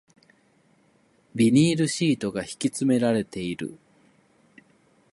[1.35, 3.77] ビニールシートが敷き詰められている